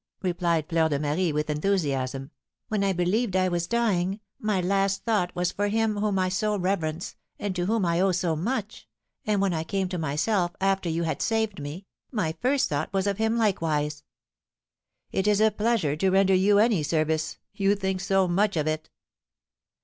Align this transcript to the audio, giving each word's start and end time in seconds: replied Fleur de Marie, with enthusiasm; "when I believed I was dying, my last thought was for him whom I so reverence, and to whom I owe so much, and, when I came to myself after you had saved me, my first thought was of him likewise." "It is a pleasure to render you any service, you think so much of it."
replied 0.23 0.67
Fleur 0.67 0.89
de 0.89 0.97
Marie, 0.97 1.31
with 1.31 1.47
enthusiasm; 1.47 2.31
"when 2.69 2.83
I 2.83 2.91
believed 2.91 3.35
I 3.35 3.47
was 3.49 3.67
dying, 3.67 4.19
my 4.39 4.59
last 4.59 5.05
thought 5.05 5.31
was 5.35 5.51
for 5.51 5.67
him 5.67 5.97
whom 5.97 6.17
I 6.17 6.27
so 6.27 6.57
reverence, 6.57 7.15
and 7.37 7.55
to 7.55 7.67
whom 7.67 7.85
I 7.85 7.99
owe 8.01 8.11
so 8.11 8.35
much, 8.35 8.87
and, 9.27 9.39
when 9.39 9.53
I 9.53 9.63
came 9.63 9.87
to 9.89 9.99
myself 9.99 10.55
after 10.59 10.89
you 10.89 11.03
had 11.03 11.21
saved 11.21 11.59
me, 11.61 11.85
my 12.11 12.33
first 12.41 12.67
thought 12.67 12.91
was 12.91 13.05
of 13.05 13.19
him 13.19 13.37
likewise." 13.37 14.01
"It 15.11 15.27
is 15.27 15.39
a 15.39 15.51
pleasure 15.51 15.95
to 15.95 16.09
render 16.09 16.33
you 16.33 16.57
any 16.57 16.81
service, 16.81 17.37
you 17.53 17.75
think 17.75 18.01
so 18.01 18.27
much 18.27 18.57
of 18.57 18.65
it." 18.65 18.89